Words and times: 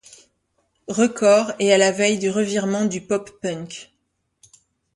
Records 0.87 1.51
et 1.59 1.71
à 1.71 1.77
la 1.77 1.91
veille 1.91 2.17
du 2.17 2.31
revirement 2.31 2.85
du 2.85 3.01
pop-punk. 3.01 3.91